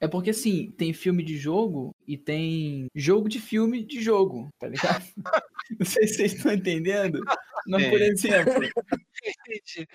[0.00, 4.66] É porque, assim, tem filme de jogo e tem jogo de filme de jogo, tá
[4.66, 5.04] ligado?
[5.78, 7.20] Não sei se vocês estão entendendo.
[7.66, 8.52] Mas, por exemplo,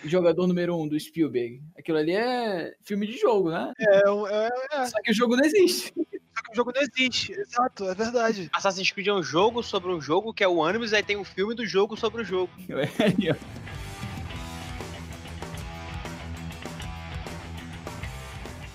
[0.05, 1.61] jogador número um do Spielberg.
[1.77, 3.73] Aquilo ali é filme de jogo, né?
[3.79, 4.85] É, é, é.
[4.85, 5.91] Só que o jogo não existe.
[5.95, 7.33] Só que o jogo não existe.
[7.33, 8.49] Exato, é verdade.
[8.53, 11.25] Assassin's Creed é um jogo sobre um jogo que é o ônibus, aí tem um
[11.25, 12.51] filme do jogo sobre o jogo.
[12.69, 13.84] É,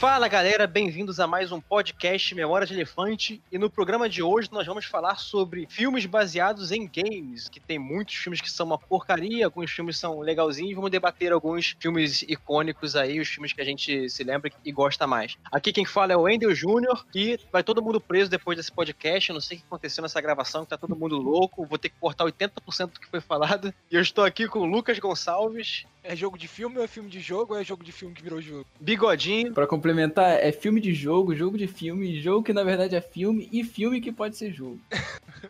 [0.01, 3.43] Fala galera, bem-vindos a mais um podcast Memória de Elefante.
[3.53, 7.79] E no programa de hoje nós vamos falar sobre filmes baseados em games, que tem
[7.79, 10.75] muitos filmes que são uma porcaria, alguns filmes são legalzinhos.
[10.75, 15.07] Vamos debater alguns filmes icônicos aí, os filmes que a gente se lembra e gosta
[15.07, 15.37] mais.
[15.53, 19.29] Aqui quem fala é o Wendel Júnior e vai todo mundo preso depois desse podcast.
[19.29, 21.67] Eu não sei o que aconteceu nessa gravação, que tá todo mundo louco.
[21.67, 23.71] Vou ter que cortar 80% do que foi falado.
[23.91, 25.85] E eu estou aqui com o Lucas Gonçalves.
[26.03, 28.23] É jogo de filme ou é filme de jogo ou é jogo de filme que
[28.23, 28.65] virou jogo?
[28.81, 29.53] Bigodinho.
[29.53, 33.49] Pra complementar, é filme de jogo, jogo de filme, jogo que na verdade é filme
[33.53, 34.79] e filme que pode ser jogo.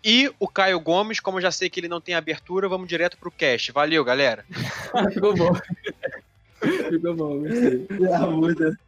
[0.03, 3.19] E o Caio Gomes, como eu já sei que ele não tem abertura, vamos direto
[3.19, 3.73] pro cast.
[3.73, 4.45] Valeu, galera.
[5.13, 5.53] Ficou bom.
[6.89, 7.87] Ficou bom, gostei.
[8.15, 8.79] Ah, muda.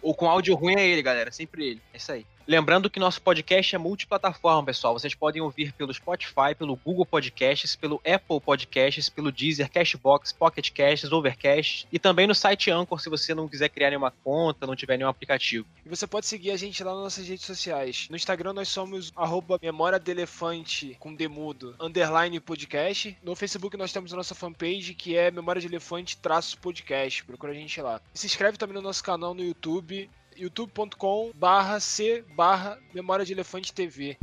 [0.00, 1.30] O com áudio ruim é ele, galera.
[1.30, 1.82] Sempre ele.
[1.92, 2.24] É isso aí.
[2.50, 4.92] Lembrando que nosso podcast é multiplataforma, pessoal.
[4.92, 10.68] Vocês podem ouvir pelo Spotify, pelo Google Podcasts, pelo Apple Podcasts, pelo Deezer, Cashbox, Pocket
[10.72, 14.74] Casts, Overcast e também no site Anchor se você não quiser criar nenhuma conta, não
[14.74, 15.64] tiver nenhum aplicativo.
[15.86, 18.08] E você pode seguir a gente lá nas nossas redes sociais.
[18.10, 19.60] No Instagram nós somos arroba
[20.98, 23.16] com demudo, underline podcast.
[23.22, 27.22] No Facebook nós temos a nossa fanpage que é memória de elefante traço podcast.
[27.22, 28.00] Procura a gente lá.
[28.12, 30.10] E se inscreve também no nosso canal no YouTube
[30.40, 34.16] youtube.com barra c barra memória de elefante TV.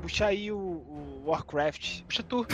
[0.00, 2.02] Puxa aí o, o Warcraft.
[2.02, 2.46] Puxa tu.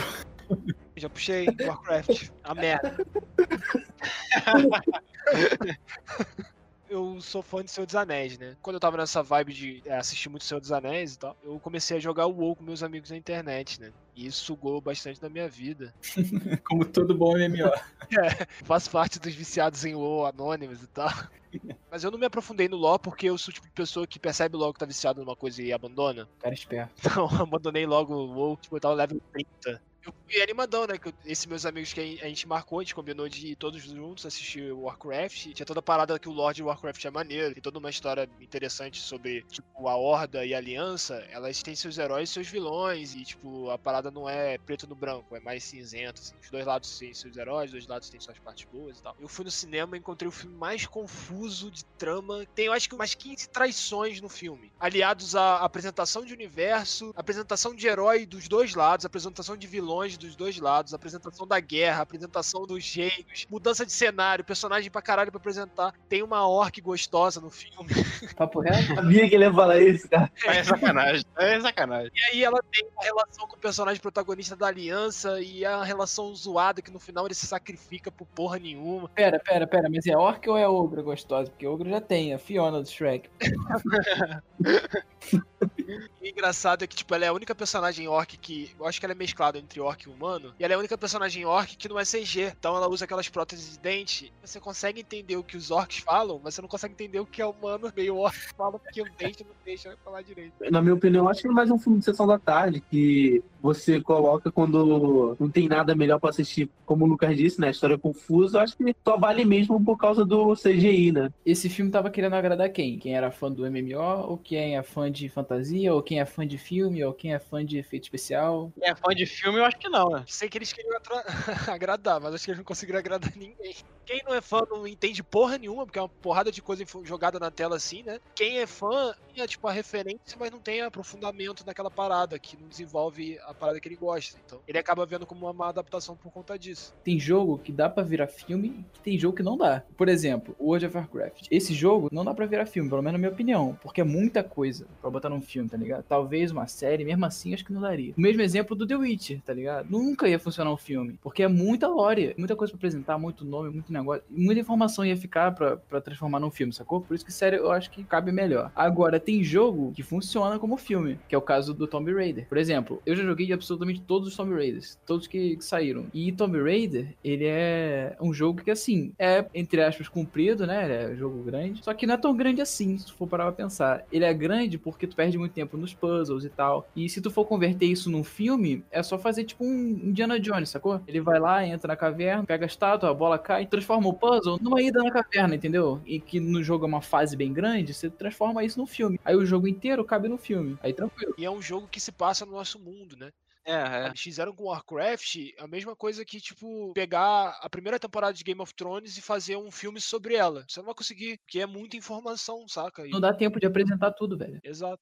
[0.95, 2.29] Já puxei Warcraft.
[2.43, 2.95] A merda.
[6.89, 8.55] eu sou fã de Senhor dos Anéis, né?
[8.61, 11.59] Quando eu tava nessa vibe de é, assistir muito Senhor dos Anéis e tal, eu
[11.59, 13.91] comecei a jogar o WoW com meus amigos na internet, né?
[14.15, 15.93] E isso sugou bastante da minha vida.
[16.67, 17.71] Como todo bom MMO.
[18.09, 21.11] É, faço parte dos viciados em WoW anônimos e tal.
[21.91, 24.19] Mas eu não me aprofundei no LoL porque eu sou o tipo de pessoa que
[24.19, 26.27] percebe logo que tá viciado numa coisa e abandona.
[26.39, 26.91] Cara esperto.
[26.99, 29.81] Então, abandonei logo o WoW, tipo, eu tava level 30.
[30.05, 30.95] Eu fui animadão, né?
[31.25, 34.71] Esses meus amigos que a gente marcou, a gente combinou de ir todos juntos assistir
[34.71, 35.53] Warcraft.
[35.53, 37.53] Tinha toda a parada que o Lord Warcraft é maneiro.
[37.53, 41.15] Tem toda uma história interessante sobre, tipo, a Horda e a Aliança.
[41.29, 43.13] Elas têm seus heróis e seus vilões.
[43.13, 46.21] E, tipo, a parada não é preto no branco, é mais cinzento.
[46.21, 46.35] Assim.
[46.41, 49.15] Os dois lados têm seus heróis, os dois lados têm suas partes boas e tal.
[49.19, 52.45] Eu fui no cinema e encontrei o filme mais confuso de trama.
[52.55, 54.71] Tem, eu acho que, umas 15 traições no filme.
[54.79, 60.35] Aliados à apresentação de universo, apresentação de herói dos dois lados, apresentação de vilões dos
[60.35, 65.39] dois lados, apresentação da guerra, apresentação dos gênios, mudança de cenário, personagem pra caralho pra
[65.39, 65.93] apresentar.
[66.07, 67.89] Tem uma orc gostosa no filme.
[68.37, 68.95] Papo reto?
[68.95, 70.31] Sabia que ele ia falar isso, cara.
[70.45, 71.25] É sacanagem.
[71.37, 72.11] É sacanagem.
[72.15, 76.33] E aí ela tem uma relação com o personagem protagonista da aliança e a relação
[76.35, 79.09] zoada que no final ele se sacrifica por porra nenhuma.
[79.09, 81.49] Pera, pera, pera, mas é orc ou é ogro gostosa?
[81.49, 83.29] Porque ogro já tem, a Fiona do Shrek.
[86.21, 88.71] E o engraçado é que, tipo, ela é a única personagem orc que.
[88.77, 90.53] Eu acho que ela é mesclada entre orc e humano.
[90.59, 92.53] E ela é a única personagem orc que não é CG.
[92.59, 94.33] Então ela usa aquelas próteses de dente.
[94.43, 97.41] Você consegue entender o que os orcs falam, mas você não consegue entender o que
[97.41, 100.53] é humano meio orc fala, porque o dente não deixa falar direito.
[100.69, 104.01] Na minha opinião, acho que é mais um filme de sessão da tarde que você
[104.01, 106.69] coloca quando não tem nada melhor pra assistir.
[106.85, 107.67] Como o Lucas disse, né?
[107.67, 108.61] A história é confusa.
[108.61, 111.31] Acho que só vale mesmo por causa do CGI, né?
[111.45, 112.97] Esse filme tava querendo agradar quem?
[112.97, 116.47] Quem era fã do MMO, ou quem é fã de fantasia, ou quem é fã
[116.47, 118.73] de filme, ou quem é fã de efeito especial?
[118.79, 120.23] Quem é fã de filme, eu acho que não, né?
[120.25, 121.23] Sei que eles queriam atra-
[121.71, 123.75] agradar, mas acho que eles não conseguiram agradar ninguém.
[124.09, 127.39] Quem não é fã não entende porra nenhuma, porque é uma porrada de coisa jogada
[127.39, 128.19] na tela assim, né?
[128.33, 132.67] Quem é fã é tipo a referência, mas não tem aprofundamento naquela parada, que não
[132.67, 134.39] desenvolve a parada que ele gosta.
[134.45, 136.93] Então, ele acaba vendo como uma má adaptação por conta disso.
[137.03, 139.83] Tem jogo que dá pra virar filme e tem jogo que não dá.
[139.95, 141.47] Por exemplo, World of Warcraft.
[141.51, 144.43] Esse jogo não dá pra virar filme, pelo menos na minha opinião, porque é muita
[144.43, 146.03] coisa pra botar num filme, tá ligado?
[146.03, 148.13] Talvez uma série, mesmo assim, acho que não daria.
[148.17, 149.87] O mesmo exemplo do The Witcher, tá ligado?
[149.89, 153.69] Nunca ia funcionar um filme, porque é muita lore, muita coisa pra apresentar, muito nome,
[153.69, 157.01] muito negócio, muita informação ia ficar pra, pra transformar num filme, sacou?
[157.01, 158.71] Por isso que série eu acho que cabe melhor.
[158.75, 162.47] Agora, tem jogo que funciona como filme, que é o caso do Tomb Raider.
[162.47, 166.07] Por exemplo, eu já joguei absolutamente todos os Tomb Raiders, todos que, que saíram.
[166.13, 171.03] E Tomb Raider, ele é um jogo que, assim, é, entre aspas, comprido, né?
[171.05, 171.83] É um jogo grande.
[171.83, 174.05] Só que não é tão grande assim, se tu for parar pra pensar.
[174.11, 176.87] Ele é grande porque tu perde muito tempo nos puzzles e tal.
[176.95, 180.69] E se tu for converter isso num filme, é só fazer tipo um Indiana Jones,
[180.69, 181.01] sacou?
[181.07, 184.13] Ele vai lá, entra na caverna, pega a estátua, a bola cai, transforma transforma o
[184.13, 185.99] puzzle numa ida na caverna, entendeu?
[186.05, 189.19] E que no jogo é uma fase bem grande, você transforma isso no filme.
[189.25, 190.77] Aí o jogo inteiro cabe no filme.
[190.83, 191.33] Aí tranquilo.
[191.37, 193.31] E é um jogo que se passa no nosso mundo, né?
[193.65, 194.05] É, é.
[194.07, 198.61] Eles fizeram com Warcraft a mesma coisa que, tipo, pegar a primeira temporada de Game
[198.61, 200.65] of Thrones e fazer um filme sobre ela.
[200.67, 203.05] Você não vai conseguir, porque é muita informação, saca?
[203.05, 204.59] E- Não dá tempo de apresentar tudo, velho.
[204.63, 205.01] Exato.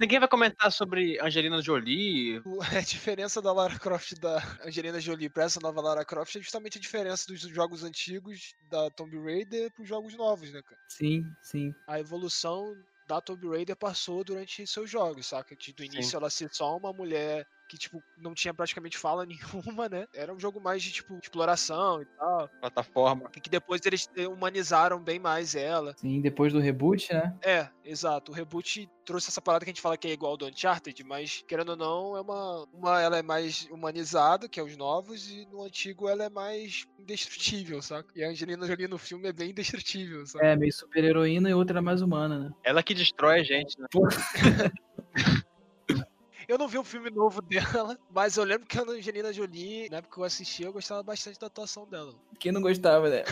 [0.00, 2.42] Ninguém vai comentar sobre Angelina Jolie.
[2.76, 6.78] A diferença da Lara Croft da Angelina Jolie pra essa nova Lara Croft é justamente
[6.78, 10.80] a diferença dos jogos antigos da Tomb Raider pros jogos novos, né, cara?
[10.88, 11.74] Sim, sim.
[11.86, 12.74] A evolução
[13.06, 15.54] da Tomb Raider passou durante seus jogos, saca?
[15.54, 19.88] De- Do início ela ser só uma mulher que, tipo, não tinha praticamente fala nenhuma,
[19.88, 20.06] né?
[20.14, 22.48] Era um jogo mais de, tipo, exploração e tal.
[22.60, 23.30] Plataforma.
[23.36, 25.94] E que depois eles humanizaram bem mais ela.
[25.96, 27.34] Sim, depois do reboot, né?
[27.42, 28.32] É, exato.
[28.32, 31.04] O reboot trouxe essa parada que a gente fala que é igual ao do Uncharted,
[31.04, 35.30] mas querendo ou não, é uma, uma ela é mais humanizada, que é os novos,
[35.30, 38.08] e no antigo ela é mais indestrutível, saca?
[38.16, 40.44] E a Angelina Jolie no filme é bem indestrutível, saca?
[40.44, 42.50] É, meio super heroína e outra mais humana, né?
[42.64, 43.86] Ela que destrói a gente, né?
[46.48, 49.98] Eu não vi o filme novo dela, mas eu lembro que a Angelina Jolie, na
[49.98, 52.14] época que eu assisti, eu gostava bastante da atuação dela.
[52.38, 53.24] Quem não gostava, né?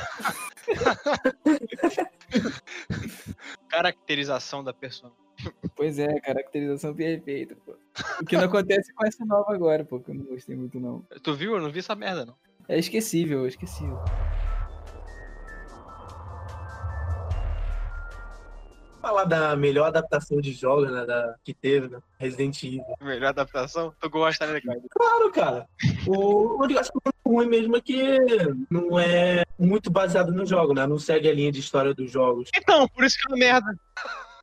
[3.68, 5.20] Caracterização da personagem.
[5.74, 7.74] Pois é, caracterização perfeita, pô.
[8.20, 11.04] O que não acontece com essa nova agora, pô, que eu não gostei muito, não.
[11.22, 11.56] Tu viu?
[11.56, 12.36] Eu não vi essa merda, não.
[12.68, 13.98] É esquecível, é esquecível.
[19.12, 21.04] Falar da melhor adaptação de jogos, né?
[21.04, 21.98] Da, que teve, né?
[22.18, 22.82] Resident Evil.
[23.02, 23.92] Melhor adaptação?
[24.00, 24.82] Tu gosta, né, Ricardo?
[24.90, 25.68] Claro, cara.
[26.06, 28.18] O o único acho que o ruim mesmo é que
[28.70, 30.86] não é muito baseado no jogo, né?
[30.86, 32.48] Não segue a linha de história dos jogos.
[32.56, 33.66] Então, por isso que é uma merda.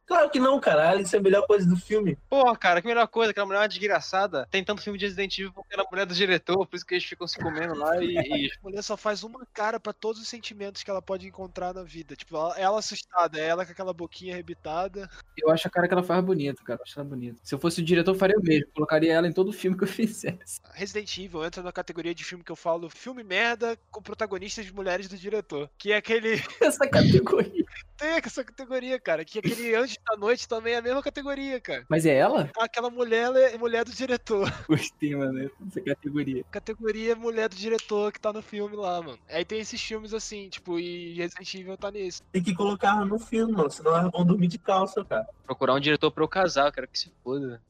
[0.10, 0.90] Claro que não, cara.
[0.90, 2.18] Alice é a melhor coisa do filme.
[2.28, 3.30] Porra, cara, que melhor coisa.
[3.30, 4.48] Aquela mulher é uma desgraçada.
[4.50, 6.84] Tem tanto filme de Resident Evil porque ela é a mulher do diretor, por isso
[6.86, 8.16] que eles ficam se comendo lá e.
[8.18, 11.74] e- A mulher só faz uma cara pra todos os sentimentos que ela pode encontrar
[11.76, 12.16] na vida.
[12.16, 15.08] Tipo, ela, ela assustada, ela com aquela boquinha arrebitada.
[15.38, 16.80] Eu acho a cara que ela faz bonita, cara.
[16.80, 17.40] Eu acho ela bonita.
[17.44, 18.68] Se eu fosse o diretor, eu faria o mesmo.
[18.74, 20.60] Colocaria ela em todo filme que eu fizesse.
[20.74, 24.74] Resident Evil entra na categoria de filme que eu falo filme merda com protagonistas de
[24.74, 25.70] mulheres do diretor.
[25.78, 26.42] Que é aquele.
[26.60, 27.64] Essa categoria.
[28.00, 29.25] Tem essa categoria, cara.
[29.25, 31.86] Que aquele Anjos da Noite também é a mesma categoria, cara.
[31.90, 32.50] Mas é ela?
[32.57, 34.51] Aquela mulher ela é mulher do diretor.
[34.68, 35.51] Gostei, mano.
[35.68, 36.44] Essa categoria.
[36.50, 39.19] Categoria mulher do diretor que tá no filme lá, mano.
[39.30, 42.22] Aí tem esses filmes assim, tipo, e Resident Evil tá nesse.
[42.31, 43.69] Tem que colocar no filme, mano.
[43.69, 45.28] Senão elas vão dormir de calça, cara.
[45.46, 47.62] Procurar um diretor pra eu casar, eu quero que se foda.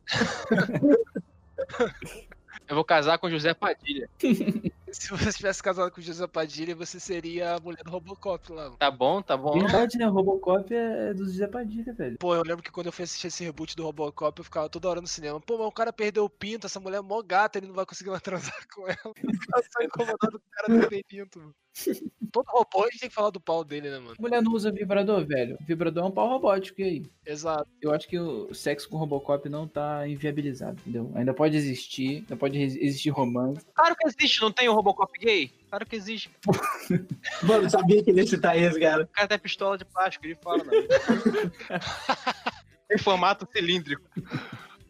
[2.67, 4.07] eu vou casar com José Padilha.
[4.91, 8.63] Se você tivesse casado com o José Padilha, você seria a mulher do Robocop lá.
[8.65, 8.77] mano.
[8.77, 9.59] Tá bom, tá bom.
[9.59, 10.05] Verdade, né?
[10.05, 12.17] Robocop é do Zé Padilha, velho.
[12.17, 14.89] Pô, eu lembro que quando eu fui assistir esse reboot do Robocop, eu ficava toda
[14.89, 15.39] hora no cinema.
[15.39, 17.85] Pô, mas o cara perdeu o pinto, essa mulher é mó gata, ele não vai
[17.85, 18.97] conseguir mais transar com ela.
[19.05, 21.55] Eu só incomodado com o cara não ter pinto, mano.
[22.31, 24.15] Todo robô a gente tem que falar do pau dele, né, mano?
[24.19, 25.57] Mulher não usa vibrador, velho.
[25.61, 27.05] Vibrador é um pau robótico, e aí?
[27.25, 27.67] Exato.
[27.81, 31.11] Eu acho que o sexo com Robocop não tá inviabilizado, entendeu?
[31.15, 33.65] Ainda pode existir, ainda pode existir romance.
[33.73, 35.51] Claro que existe, não tem o Robocop gay?
[35.69, 36.31] Claro que existe.
[37.43, 39.03] Mano, eu sabia que ele ia citar esse, cara.
[39.03, 40.71] O cara tem pistola de plástico, ele fala, né?
[42.89, 44.01] em formato cilíndrico.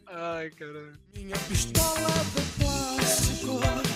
[0.06, 0.94] Ai, caralho.
[1.16, 3.89] Minha pistola de plástico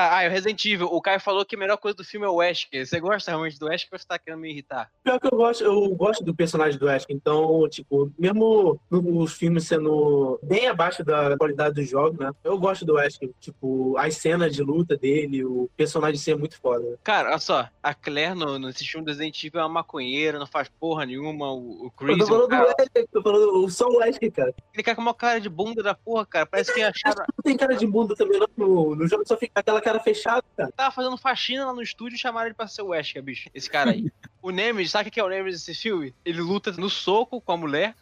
[0.00, 0.86] Tá, ah, o Resident Evil.
[0.86, 2.86] O Caio falou que a melhor coisa do filme é o Wesker.
[2.86, 4.90] Você gosta realmente do Wesker ou você tá querendo me irritar?
[5.04, 9.66] Pior que eu gosto, eu gosto do personagem do Ash, então, tipo, mesmo os filmes
[9.66, 12.32] sendo bem abaixo da qualidade do jogo, né?
[12.42, 16.98] Eu gosto do Ash, tipo, as cenas de luta dele, o personagem ser muito foda.
[17.04, 17.68] Cara, olha só.
[17.82, 21.52] A Claire no, nesse filme do Resident Evil é uma maconheira, não faz porra nenhuma.
[21.52, 24.18] O, o Eu Chris, tô o falando do cara, Ash, tô falando só o Ash,
[24.34, 24.54] cara.
[24.72, 26.46] ele cara com uma cara de bunda da porra, cara.
[26.46, 27.26] Parece que acharam.
[27.36, 28.48] Não tem cara de bunda também, não.
[28.56, 30.70] No, no jogo só fica aquela cara fechada, cara.
[30.70, 33.50] Tava fazendo faxina lá no estúdio e chamaram ele pra ser o Wesker, bicho.
[33.52, 34.12] Esse cara aí.
[34.40, 36.14] o Nemesis, sabe o que é o Nemesis desse filme?
[36.24, 37.96] Ele luta no soco com a mulher.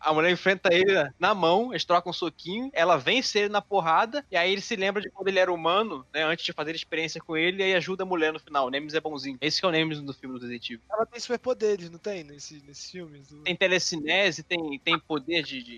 [0.00, 4.24] A mulher enfrenta ele na mão, eles trocam um soquinho, ela vence ele na porrada,
[4.30, 6.22] e aí ele se lembra de quando ele era humano, né?
[6.22, 8.66] Antes de fazer experiência com ele, e aí ajuda a mulher no final.
[8.66, 9.36] O Nemesis é bonzinho.
[9.40, 10.80] Esse que é o Nemesis do filme do Evil.
[10.90, 12.22] Ela tem superpoderes, não tem?
[12.22, 13.28] Nesse, nesses filmes?
[13.44, 15.62] Tem telecinese, tem, tem poder de.
[15.62, 15.76] de-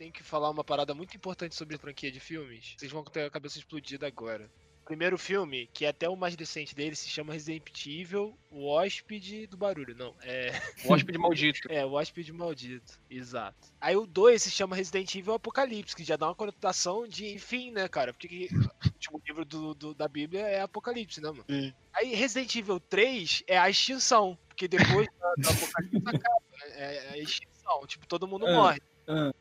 [0.00, 2.74] Tem que falar uma parada muito importante sobre a franquia de filmes.
[2.78, 4.50] Vocês vão ter a cabeça explodida agora.
[4.82, 8.66] O primeiro filme, que é até o mais decente dele, se chama Resident Evil, o
[8.66, 9.94] hóspede do barulho.
[9.94, 10.52] Não, é.
[10.86, 11.60] O hóspede maldito.
[11.70, 12.98] É, o hóspede maldito.
[13.10, 13.68] Exato.
[13.78, 17.70] Aí o 2 se chama Resident Evil Apocalipse, que já dá uma conotação de fim,
[17.70, 18.14] né, cara?
[18.14, 21.44] Porque que- o último livro do, do- da Bíblia é Apocalipse, né, mano?
[21.46, 21.74] Sim.
[21.92, 24.36] Aí Resident Evil 3 é a extinção.
[24.48, 26.66] porque depois da, da apocalipse acaba, né?
[26.72, 28.52] é, é a extinção, tipo, todo mundo Ah.
[28.54, 28.80] morre.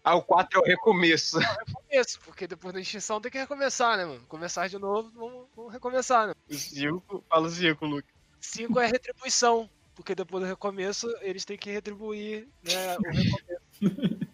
[0.03, 1.37] Ah, o 4 é o recomeço.
[1.73, 4.21] Começo, porque depois da extinção tem que recomeçar, né, mano?
[4.27, 6.33] Começar de novo, vamos, vamos recomeçar, né?
[6.49, 8.07] O 5, fala o 5, Luke.
[8.39, 14.29] 5 é retribuição, porque depois do recomeço eles têm que retribuir né, o recomeço.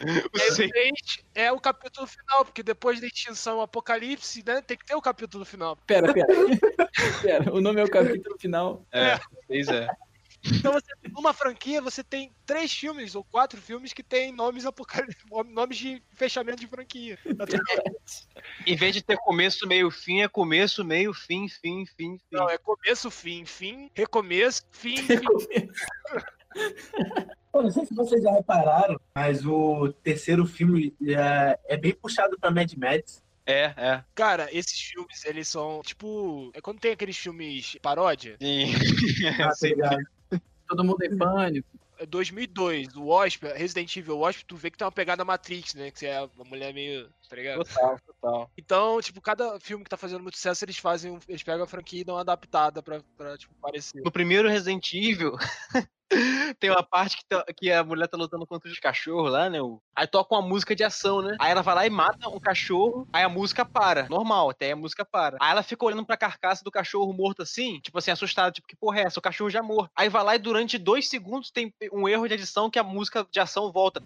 [0.00, 3.62] O E aí, o 6 6 é o capítulo final, porque depois da extinção, o
[3.62, 5.76] apocalipse, né, tem que ter o capítulo final.
[5.86, 6.26] Pera, pera.
[7.20, 8.86] pera, o nome é o capítulo final.
[8.90, 9.18] é.
[9.46, 9.86] seis é.
[10.44, 14.64] Então, você, numa franquia, você tem três filmes ou quatro filmes que tem nomes
[15.50, 17.18] nomes de fechamento de franquia.
[18.66, 22.20] Em vez de ter começo, meio, fim, é começo, meio, fim, fim, fim, fim.
[22.30, 25.20] Não, é começo, fim, fim, recomeço, fim, fim.
[27.52, 32.38] Pô, não sei se vocês já repararam, mas o terceiro filme é, é bem puxado
[32.38, 33.22] pra Mad Max.
[33.46, 34.04] É, é.
[34.14, 36.50] Cara, esses filmes, eles são, tipo...
[36.52, 38.72] É quando tem aqueles filmes paródia, Sim.
[39.38, 39.68] Tá Sim.
[39.68, 40.17] ligado?
[40.68, 41.68] Todo mundo em pânico.
[41.98, 45.90] é 2002, o Wasp, Resident Evil Wasp, tu vê que tem uma pegada Matrix, né?
[45.90, 47.64] Que você é uma mulher meio, tá ligado?
[47.64, 48.50] Total, total.
[48.56, 51.66] Então, tipo, cada filme que tá fazendo muito sucesso, eles fazem, um- eles pegam a
[51.66, 54.00] franquia e dão uma adaptada pra, pra tipo, parecer.
[54.04, 55.32] No primeiro Resident Evil,
[56.58, 59.58] tem uma parte que, tá- que a mulher tá lutando contra os cachorros lá, né?
[59.94, 61.36] Aí toca uma música de ação, né?
[61.38, 64.08] Aí ela vai lá e mata um cachorro, aí a música para.
[64.08, 65.36] Normal, até aí a música para.
[65.40, 68.76] Aí ela fica olhando pra carcaça do cachorro morto assim, tipo assim, assustada, tipo, que
[68.76, 69.18] porra é essa?
[69.18, 69.90] O cachorro já morto.
[69.94, 73.26] Aí vai lá e durante dois segundos tem um erro de edição que a música
[73.30, 74.00] de ação volta.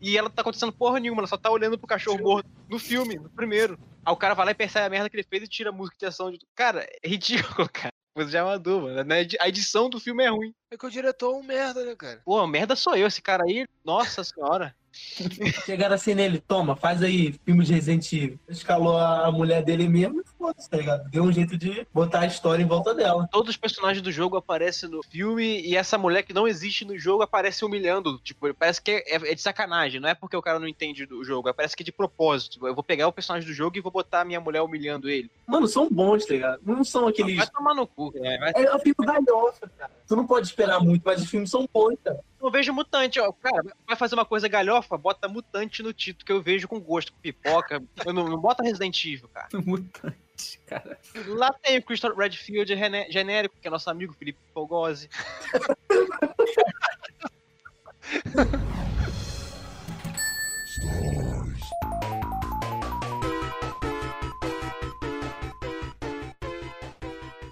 [0.00, 2.78] E ela não tá acontecendo porra nenhuma, ela só tá olhando pro cachorro morto no
[2.78, 3.78] filme, no primeiro.
[4.04, 5.72] Aí o cara vai lá e percebe a merda que ele fez e tira a
[5.72, 6.30] música de ação.
[6.30, 6.38] De...
[6.54, 7.92] Cara, é ridículo, cara.
[8.14, 9.04] Coisa de amador, mano.
[9.04, 9.26] né?
[9.40, 10.54] A edição do filme é ruim.
[10.70, 12.20] É que o diretor é um merda, né, cara?
[12.24, 13.66] Pô, merda sou eu, esse cara aí.
[13.84, 14.74] Nossa senhora.
[15.64, 18.38] Chegaram assim nele, toma, faz aí filme de Resident Evil.
[18.48, 21.08] Escalou a mulher dele mesmo e foda-se, tá ligado?
[21.10, 23.28] Deu um jeito de botar a história em volta dela.
[23.30, 26.98] Todos os personagens do jogo aparecem no filme e essa mulher que não existe no
[26.98, 28.18] jogo aparece humilhando.
[28.18, 30.00] Tipo, parece que é, é de sacanagem.
[30.00, 32.52] Não é porque o cara não entende do jogo, é parece que é de propósito.
[32.52, 35.08] Tipo, Eu vou pegar o personagem do jogo e vou botar a minha mulher humilhando
[35.08, 35.30] ele.
[35.46, 36.60] Mano, são bons, tá ligado?
[36.64, 37.36] Não são aqueles.
[37.36, 38.12] Vai tomar no cu.
[38.16, 39.90] É o filme galhofa, cara.
[40.06, 42.20] Tu não pode esperar muito, mas os filmes são bons, cara.
[42.40, 43.30] Eu vejo mutante, ó.
[43.32, 47.12] Cara, vai fazer uma coisa galhofa, bota mutante no título, que eu vejo com gosto,
[47.12, 47.82] com pipoca.
[48.04, 49.48] Eu não, não bota Resident Evil, cara.
[49.64, 50.98] Mutante, cara.
[51.26, 52.74] Lá tem o Christopher Redfield
[53.10, 55.10] genérico, que é nosso amigo Felipe Fogose.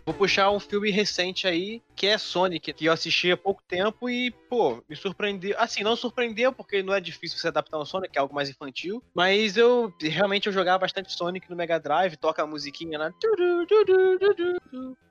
[0.09, 4.09] Vou puxar um filme recente aí, que é Sonic, que eu assisti há pouco tempo
[4.09, 5.55] e, pô, me surpreendeu.
[5.59, 9.03] Assim, não surpreendeu, porque não é difícil se adaptar ao Sonic, é algo mais infantil.
[9.15, 13.13] Mas eu, realmente, eu jogava bastante Sonic no Mega Drive, toca a musiquinha lá.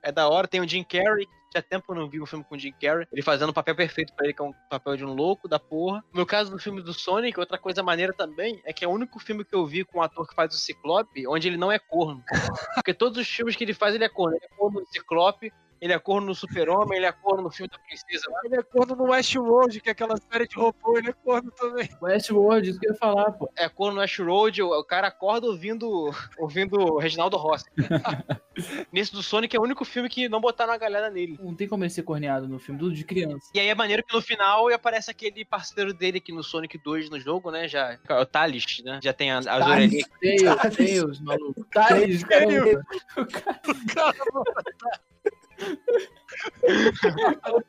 [0.02, 2.44] É da hora, tem o Jim Carrey, tinha tempo que eu não vi um filme
[2.44, 3.06] com o Jim Carrey.
[3.12, 5.58] Ele fazendo o papel perfeito pra ele, que é um papel de um louco da
[5.58, 6.04] porra.
[6.12, 9.18] No caso do filme do Sonic, outra coisa maneira também é que é o único
[9.18, 11.78] filme que eu vi com um ator que faz o Ciclope, onde ele não é
[11.78, 12.22] corno.
[12.74, 14.36] Porque todos os filmes que ele faz, ele é corno.
[14.36, 17.68] Ele é corno no Ciclope, ele é corno no Super-Homem, ele é corno no filme
[17.70, 18.24] da Princesa.
[18.44, 21.88] Ele é corno no Westworld, que é aquela série de robô, ele é corno também.
[22.00, 23.50] Westworld, isso que eu ia falar, pô.
[23.56, 27.66] É corno no Ash Road, o, cara acorda ouvindo, ouvindo o Reginaldo Rossi.
[28.92, 31.38] Nesse do Sonic é o único filme que não botaram a galera nele.
[31.40, 33.50] Não tem como ele ser corneado no filme, tudo de criança.
[33.54, 37.08] E aí é maneiro que no final aparece aquele parceiro dele que no Sonic 2
[37.08, 37.68] no jogo, né?
[37.68, 38.98] Já, o Thales, né?
[39.02, 39.66] Já tem a- as Thales.
[39.68, 40.08] orelhinhas.
[40.20, 41.64] Tails, Tails, maluco.
[41.72, 42.82] Tails, caramba.
[43.16, 45.07] O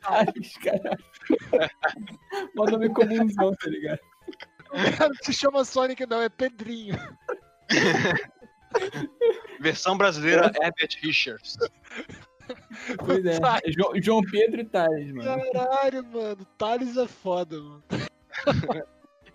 [0.02, 1.04] Tails, caralho.
[2.56, 4.00] Mó nome comunzão, tá ligado?
[4.72, 6.96] O cara não se chama Sonic, não, é Pedrinho.
[9.60, 11.58] Versão brasileira Herbert Richards.
[13.06, 13.40] Pois é.
[14.02, 15.52] João, Pedro e Tails, mano.
[15.52, 16.46] Caralho, mano.
[16.58, 17.84] Thales é foda, mano.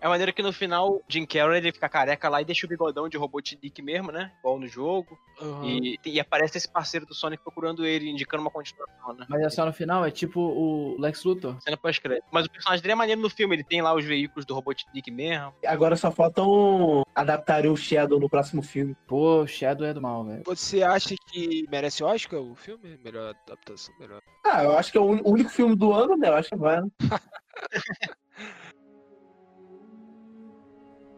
[0.05, 3.09] É maneiro que no final, Jim Carrey ele fica careca lá e deixa o bigodão
[3.09, 4.31] de Robotnik mesmo, né?
[4.37, 5.17] Igual no jogo.
[5.63, 9.25] E, e aparece esse parceiro do Sonic procurando ele, indicando uma continuação, né?
[9.27, 11.59] Mas é só no final, é tipo o Lex Luthor.
[11.59, 12.23] Cena pós-crédito.
[12.31, 15.09] Mas o personagem dele é maneiro no filme, ele tem lá os veículos do Robotnik
[15.09, 15.55] mesmo.
[15.65, 18.95] Agora só faltam adaptarem o Shadow no próximo filme.
[19.07, 20.43] Pô, o Shadow é do mal, velho.
[20.45, 22.99] Você acha que merece Oscar o filme?
[23.03, 24.21] Melhor adaptação, melhor.
[24.45, 26.29] Ah, eu acho que é o único filme do ano, né?
[26.29, 26.79] Eu acho que vai.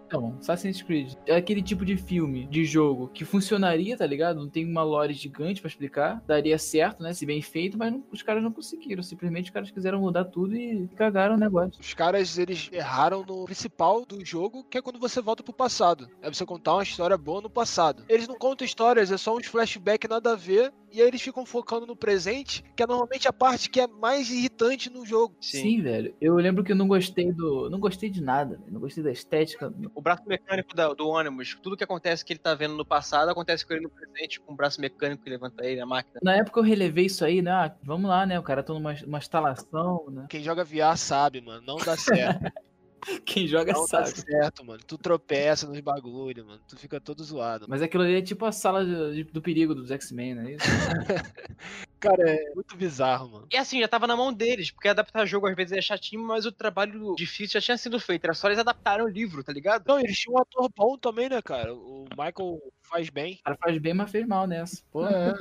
[0.08, 4.40] Então, Assassin's Creed é aquele tipo de filme, de jogo, que funcionaria, tá ligado?
[4.40, 6.24] Não tem uma lore gigante pra explicar.
[6.26, 7.14] Daria certo, né?
[7.14, 9.04] Se bem feito, mas não- os caras não conseguiram.
[9.04, 11.80] Simplesmente os caras quiseram mudar tudo e cagaram o negócio.
[11.82, 16.10] Os caras, eles erraram no principal do jogo, que é quando você volta pro passado.
[16.22, 18.04] É você contar uma história boa no passado.
[18.08, 21.46] Eles não contam histórias, é só uns flashbacks nada a ver, e aí eles ficam
[21.46, 25.36] focando no presente, que é normalmente a parte que é mais irritante no jogo.
[25.40, 25.82] Sim.
[25.82, 26.16] velho.
[26.20, 27.70] Eu lembro que eu não gostei do.
[27.70, 28.72] Não gostei de nada, velho.
[28.72, 29.72] Não gostei da estética.
[29.94, 33.30] O braço mecânico da- do ônibus, tudo que acontece que ele tá vendo no passado,
[33.30, 36.20] acontece com ele no presente, com o braço mecânico que levanta ele, a máquina.
[36.24, 37.52] Na época eu relevei isso aí, né?
[37.52, 38.40] Ah, vamos lá, né?
[38.40, 40.26] O cara tá numa uma instalação, né?
[40.30, 42.40] Quem joga VR sabe, mano, não dá certo.
[43.26, 44.10] Quem joga não sabe.
[44.10, 44.80] certo, mano.
[44.86, 46.62] Tu tropeça nos bagulho, mano.
[46.68, 47.66] Tu fica todo zoado.
[47.68, 50.66] Mas aquilo ali é tipo a sala de- do perigo dos X-Men, não é isso?
[52.00, 53.48] Cara, é muito bizarro, mano.
[53.52, 56.46] E assim, já tava na mão deles, porque adaptar jogo às vezes é chatinho, mas
[56.46, 58.24] o trabalho difícil já tinha sido feito.
[58.26, 59.84] Era só eles adaptarem o livro, tá ligado?
[59.88, 61.74] Não, eles tinham um ator bom também, né, cara?
[61.74, 63.36] O Michael faz bem.
[63.40, 64.84] O cara faz bem, mas fez mal nessa.
[64.92, 65.34] Pô, É.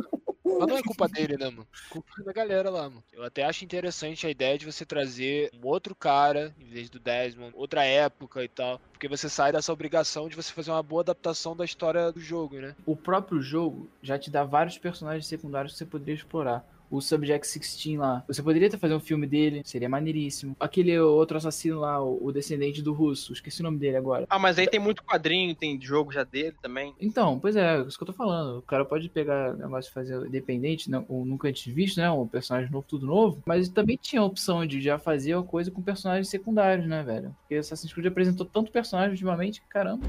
[0.58, 1.66] Mas não é culpa dele, né, mano?
[1.90, 3.02] Culpa da galera lá, mano.
[3.12, 6.98] Eu até acho interessante a ideia de você trazer um outro cara, em vez do
[6.98, 8.80] Desmond, outra época e tal.
[8.92, 12.56] Porque você sai dessa obrigação de você fazer uma boa adaptação da história do jogo,
[12.60, 12.74] né?
[12.86, 16.64] o próprio jogo já te dá vários personagens secundários que você poderia explorar.
[16.90, 18.24] O Subject 16 lá.
[18.28, 20.56] Você poderia ter fazer um filme dele, seria maneiríssimo.
[20.58, 24.26] Aquele outro assassino lá, o descendente do russo, esqueci o nome dele agora.
[24.28, 26.94] Ah, mas aí tem muito quadrinho, tem jogo já dele também.
[27.00, 28.58] Então, pois é, isso que eu tô falando.
[28.58, 32.10] O cara pode pegar o negócio de fazer independente, não, ou nunca antes visto, né?
[32.10, 33.42] Um personagem novo, tudo novo.
[33.46, 37.34] Mas também tinha a opção de já fazer uma coisa com personagens secundários, né, velho?
[37.40, 40.06] Porque Assassin's Creed apresentou tanto personagem ultimamente que caramba.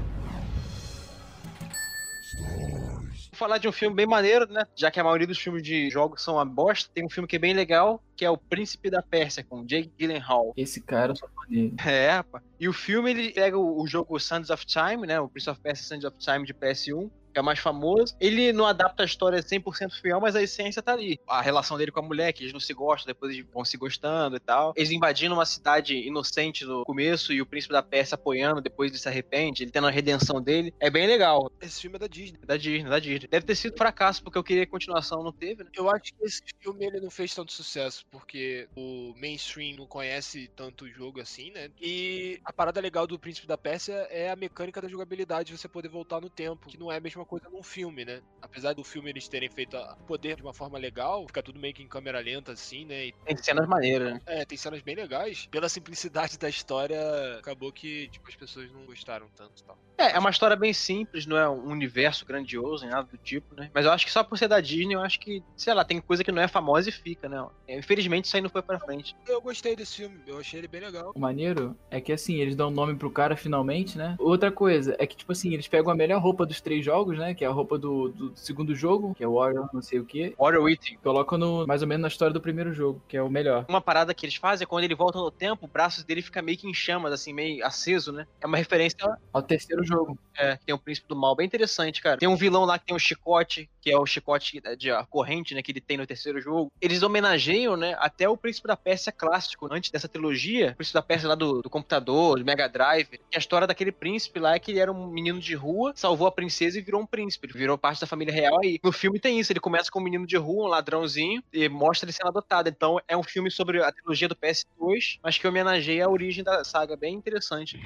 [3.30, 4.64] Vou falar de um filme bem maneiro, né?
[4.74, 7.36] Já que a maioria dos filmes de jogos são uma bosta, tem um filme que
[7.36, 10.52] é bem legal, que é O Príncipe da Pérsia, com Jake Gyllenhaal.
[10.56, 11.74] Esse cara, eu sou fã dele.
[11.84, 12.44] É, rapaz.
[12.58, 15.20] E o filme, ele pega o, o jogo Sands of Time, né?
[15.20, 18.16] O Prince of Persia Sands of Time de PS1, que é o mais famoso.
[18.20, 21.18] Ele não adapta a história 100% fiel, mas a essência tá ali.
[21.26, 23.76] A relação dele com a mulher, que eles não se gostam, depois eles vão se
[23.76, 24.72] gostando e tal.
[24.76, 28.98] Eles invadindo uma cidade inocente no começo e o Príncipe da Pérsia apoiando, depois ele
[28.98, 30.74] se arrepende, ele tendo a redenção dele.
[30.80, 31.50] É bem legal.
[31.60, 32.38] Esse filme é da Disney.
[32.44, 33.28] Da Disney, da Disney.
[33.28, 35.70] Deve ter sido fracasso, porque eu queria continuação, não teve, né?
[35.74, 40.50] Eu acho que esse filme ele não fez tanto sucesso, porque o mainstream não conhece
[40.54, 41.70] tanto o jogo assim, né?
[41.80, 45.88] E a parada legal do Príncipe da Pérsia é a mecânica da jogabilidade, você poder
[45.88, 48.20] voltar no tempo, que não é a mesma coisa num filme, né?
[48.40, 51.74] Apesar do filme eles terem feito o poder de uma forma legal, fica tudo meio
[51.74, 53.06] que em câmera lenta assim, né?
[53.06, 54.20] E, Tem cenas maneiras, né?
[54.26, 55.46] é, tem cenas bem legais.
[55.50, 56.98] Pela simplicidade da história,
[57.38, 59.78] acabou que tipo as pessoas não gostaram tanto, e tal.
[59.98, 63.54] É, é uma história bem simples, não é um universo grandioso, nem nada do tipo,
[63.54, 63.70] né?
[63.74, 66.00] Mas eu acho que só por ser da Disney, eu acho que, sei lá, tem
[66.00, 67.44] coisa que não é famosa e fica, né?
[67.68, 69.14] Infelizmente isso aí não foi pra frente.
[69.26, 71.12] Eu gostei desse filme, eu achei ele bem legal.
[71.14, 74.16] O maneiro é que assim, eles dão nome pro cara finalmente, né?
[74.18, 77.34] Outra coisa é que, tipo assim, eles pegam a melhor roupa dos três jogos, né?
[77.34, 80.04] Que é a roupa do, do segundo jogo, que é o Warrior, não sei o
[80.04, 80.34] que.
[80.38, 80.98] Warrior Eating.
[81.02, 83.64] Colocam no, mais ou menos na história do primeiro jogo, que é o melhor.
[83.68, 86.42] Uma parada que eles fazem é quando ele volta no tempo, o braço dele fica
[86.42, 88.26] meio que em chamas, assim, meio aceso, né?
[88.40, 88.98] É uma referência
[89.32, 90.18] Ao terceiro jogo.
[90.36, 92.18] É, que tem o Príncipe do Mal, bem interessante, cara.
[92.18, 95.54] Tem um vilão lá que tem um chicote, que é o chicote de a corrente,
[95.54, 96.72] né, que ele tem no terceiro jogo.
[96.80, 100.72] Eles homenageiam, né, até o Príncipe da Pérsia clássico, antes dessa trilogia.
[100.72, 103.20] O Príncipe da Pérsia lá do, do computador, do Mega Drive.
[103.32, 106.26] E a história daquele príncipe lá é que ele era um menino de rua, salvou
[106.26, 107.46] a princesa e virou um príncipe.
[107.46, 108.78] Ele virou parte da família real aí.
[108.82, 112.06] No filme tem isso, ele começa com um menino de rua, um ladrãozinho, e mostra
[112.06, 112.68] ele sendo adotado.
[112.68, 116.64] Então é um filme sobre a trilogia do PS2, mas que homenageia a origem da
[116.64, 116.96] saga.
[116.96, 117.80] Bem interessante.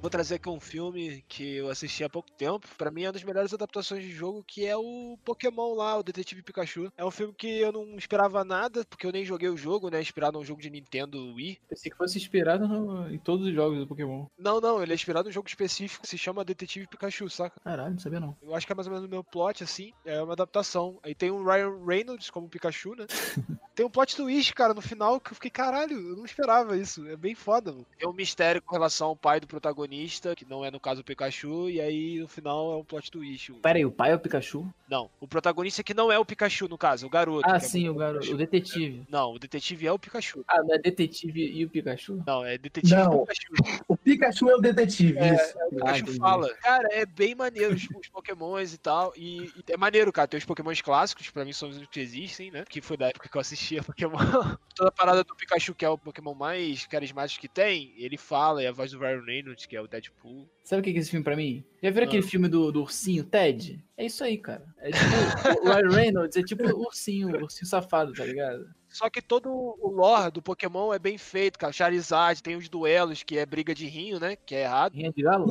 [0.00, 2.68] Vou trazer aqui um filme que eu assisti há pouco tempo.
[2.78, 6.04] Pra mim é uma das melhores adaptações de jogo, que é o Pokémon lá, o
[6.04, 6.92] Detetive Pikachu.
[6.96, 10.00] É um filme que eu não esperava nada, porque eu nem joguei o jogo, né?
[10.00, 11.58] Inspirado num jogo de Nintendo Wii.
[11.68, 14.26] Pensei que fosse inspirado no- em todos os jogos do Pokémon.
[14.38, 17.60] Não, não, ele é inspirado num jogo específico que se chama Detetive Pikachu, saca?
[17.60, 18.36] Caralho, não sabia não.
[18.40, 19.92] Eu acho que é mais ou menos o meu plot, assim.
[20.04, 21.00] É uma adaptação.
[21.02, 23.06] Aí tem o Ryan Reynolds como Pikachu, né?
[23.74, 27.04] tem um plot twist, cara, no final, que eu fiquei, caralho, eu não esperava isso.
[27.08, 27.86] É bem foda, mano.
[27.98, 29.87] Tem um mistério com relação ao pai do protagonista,
[30.36, 33.52] que não é no caso o Pikachu, e aí no final é um plot twist.
[33.54, 34.66] Pera aí, o pai é o Pikachu?
[34.88, 37.48] Não, o protagonista que não é o Pikachu, no caso, o garoto.
[37.48, 38.32] Ah, é sim, o garoto.
[38.32, 39.04] O detetive.
[39.08, 40.44] Não, o detetive é o Pikachu.
[40.48, 42.22] Ah, não é detetive e o Pikachu?
[42.26, 43.24] Não, é detetive Não.
[43.26, 43.82] Pikachu.
[43.86, 45.54] O Pikachu é o detetive, É, isso.
[45.66, 46.18] O Pikachu entendi.
[46.18, 46.54] fala.
[46.56, 49.12] Cara, é bem maneiro os, os pokémons e tal.
[49.16, 50.28] E, e é maneiro, cara.
[50.28, 52.64] Tem os pokémons clássicos, pra mim são os únicos que existem, né?
[52.68, 53.78] Que foi da época que eu assisti.
[53.78, 54.56] assistia Pokémon.
[54.74, 58.62] Toda a parada do Pikachu, que é o Pokémon mais carismático que tem, ele fala,
[58.62, 60.48] e a voz do Ryan Reynolds, que é o Deadpool.
[60.64, 61.64] Sabe o que é esse filme pra mim?
[61.82, 62.08] Já viram Ah.
[62.08, 63.82] aquele filme do, do ursinho, Ted?
[63.96, 64.64] É isso aí, cara.
[64.78, 68.68] É tipo, o Ryan Reynolds é tipo o ursinho, o ursinho safado, tá ligado?
[68.88, 71.72] Só que todo o lore do Pokémon é bem feito, cara.
[71.72, 74.34] Charizard, tem os duelos, que é briga de rinho, né?
[74.34, 74.94] Que é errado.
[74.94, 75.46] Rinha de galo?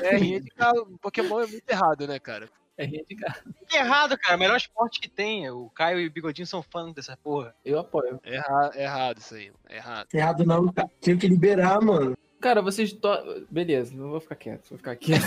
[0.00, 0.98] É, rinha de galo.
[1.00, 2.48] Pokémon é muito errado, né, cara?
[2.78, 3.34] É rinha de galo.
[3.68, 4.38] Que errado, cara.
[4.38, 5.50] Melhor esporte que tem.
[5.50, 7.54] O Caio e o Bigodinho são fãs dessa porra.
[7.62, 8.18] Eu apoio.
[8.24, 9.52] É erra- é errado isso aí.
[9.68, 10.08] É errado.
[10.14, 10.90] Errado não, cara.
[10.98, 12.16] Tinha que liberar, mano.
[12.42, 12.92] Cara, vocês.
[12.92, 13.08] To...
[13.48, 15.22] Beleza, não vou ficar quieto, vou ficar quieto.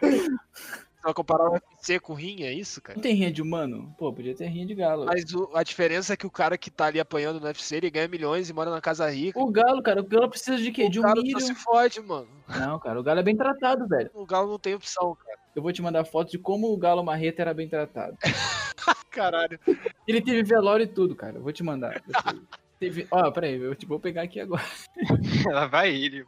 [1.02, 2.96] Vai comparar o UFC com rinha, é isso, cara?
[2.96, 3.92] Não tem rinha de humano?
[3.98, 5.04] Pô, podia ter rinha de galo.
[5.06, 7.90] Mas o- a diferença é que o cara que tá ali apanhando no UFC, ele
[7.90, 9.36] ganha milhões e mora na casa rica.
[9.36, 10.88] O galo, cara, o galo precisa de quê?
[10.88, 11.40] De o um cara milho.
[11.40, 12.28] só se fode, mano.
[12.48, 14.10] Não, cara, o galo é bem tratado, velho.
[14.14, 15.38] O Galo não tem opção, cara.
[15.56, 18.16] Eu vou te mandar foto de como o galo marreta era bem tratado.
[19.10, 19.58] Caralho.
[20.06, 21.38] Ele teve velório e tudo, cara.
[21.38, 22.00] Eu vou te mandar.
[22.82, 23.06] Teve...
[23.12, 24.64] Ó, peraí, eu te vou pegar aqui agora.
[25.48, 26.24] Ela vai ele.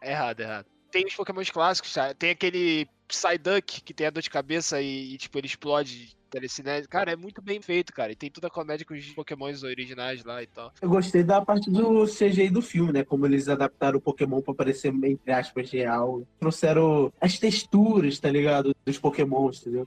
[0.00, 0.66] É errado, é errado.
[0.90, 2.12] Tem os Pokémon clássicos, tá?
[2.12, 6.88] Tem aquele Psyduck que tem a dor de cabeça e, e, tipo, ele explode telecinese.
[6.88, 8.10] Cara, é muito bem feito, cara.
[8.10, 10.72] E tem toda a comédia com os Pokémons originais lá e tal.
[10.82, 13.04] Eu gostei da parte do CGI do filme, né?
[13.04, 16.26] Como eles adaptaram o Pokémon pra parecer, entre aspas, real.
[16.40, 18.74] Trouxeram as texturas, tá ligado?
[18.84, 19.86] Dos Pokémons, entendeu?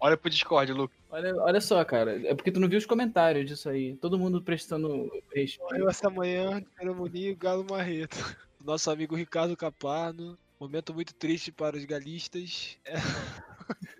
[0.00, 0.94] Olha pro Discord, Luke.
[1.10, 2.18] Olha, olha só, cara.
[2.26, 3.96] É porque tu não viu os comentários disso aí.
[3.96, 5.60] Todo mundo prestando respeito.
[5.60, 8.16] Morreu essa manhã, Caramuni e Galo Marreto.
[8.64, 10.38] Nosso amigo Ricardo Caparno.
[10.58, 12.78] Momento muito triste para os galistas.
[12.84, 13.99] Campeão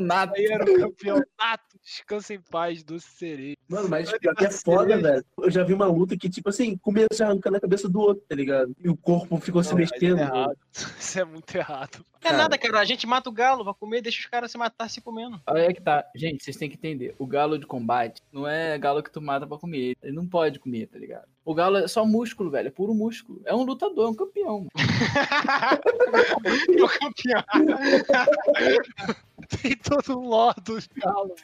[0.00, 0.32] nada.
[0.36, 1.78] Aí era o campeonato.
[1.82, 3.56] Descansa em paz, doce cereja.
[3.68, 5.24] Mano, mas pior que é foda, velho.
[5.38, 8.34] Eu já vi uma luta que, tipo assim, começa arrancando a cabeça do outro, tá
[8.36, 8.74] ligado?
[8.78, 10.20] E o corpo ficou se Não, mas mexendo.
[10.20, 10.30] é.
[10.98, 12.04] Isso é muito errado.
[12.22, 12.78] Não é nada, cara.
[12.78, 15.40] A gente mata o galo, vai comer, deixa os caras se matar se comendo.
[15.46, 16.04] Olha aí que tá.
[16.14, 17.16] Gente, vocês têm que entender.
[17.18, 19.96] O galo de combate não é galo que tu mata pra comer.
[20.00, 21.26] Ele não pode comer, tá ligado?
[21.44, 22.68] O galo é só músculo, velho.
[22.68, 23.42] É puro músculo.
[23.44, 24.68] É um lutador, é um campeão.
[26.78, 27.44] o campeão.
[29.60, 31.40] Tem todo um lore dos galos.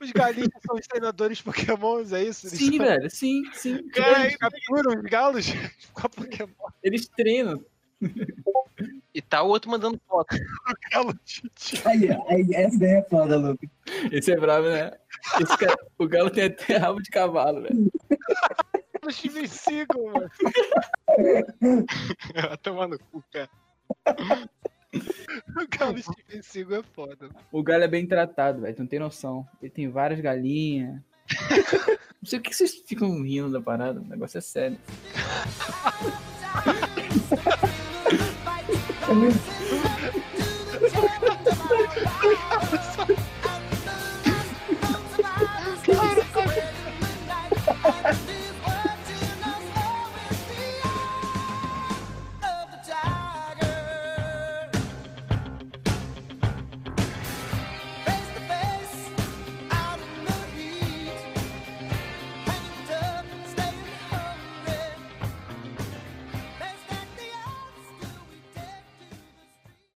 [0.00, 2.46] Os galinhos são os treinadores Pokémons, é isso?
[2.46, 3.10] Eles Sim, só- velho.
[3.10, 3.88] Sim, sim.
[3.88, 5.46] Cara, eles, capturam os galos
[5.92, 6.68] com a Pokémon.
[6.82, 7.64] eles treinam.
[9.14, 10.36] E tá o outro mandando foto.
[10.92, 11.80] Galo Titi.
[11.86, 13.68] Aí, aí, essa daí é foda, Luke.
[14.12, 14.92] Esse é bravo, né?
[15.40, 17.90] Esse cara- o galo tem até rabo de cavalo, velho.
[19.00, 20.30] Galo Steven Seagal, mano.
[22.34, 23.48] Vai tomar no cu, cara.
[25.56, 27.28] O Galo Steven Seagal é foda.
[27.52, 28.74] O galo é bem tratado, velho.
[28.74, 29.46] Tu não tem noção.
[29.62, 31.00] Ele tem várias galinhas.
[32.20, 34.00] Não sei o que vocês ficam rindo da parada.
[34.00, 34.78] O negócio é sério.
[38.44, 39.53] Fight,